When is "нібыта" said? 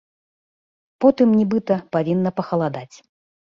1.43-1.75